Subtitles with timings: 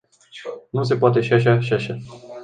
[0.73, 1.97] Nu se poate și așa, și așa.